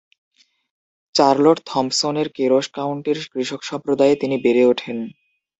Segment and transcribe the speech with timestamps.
[1.15, 4.97] Charlotte থম্পসনের কেরশ কাউন্টির কৃষক সম্প্রদায়ে তিনি বেড়ে ওঠেন।